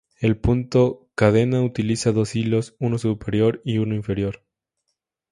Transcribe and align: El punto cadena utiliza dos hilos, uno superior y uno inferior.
El 0.19 0.35
punto 0.35 1.11
cadena 1.13 1.61
utiliza 1.61 2.11
dos 2.11 2.35
hilos, 2.35 2.75
uno 2.79 2.97
superior 2.97 3.61
y 3.63 3.77
uno 3.77 3.93
inferior. 3.93 4.41